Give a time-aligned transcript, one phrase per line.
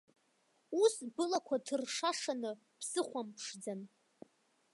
[0.81, 3.81] Ус былақәа ҭыршашаны бсыхәамԥшӡан.